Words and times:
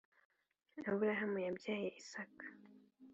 Aburahamu 0.91 1.39
yabyaye 1.45 1.87
Isaka 2.01 2.45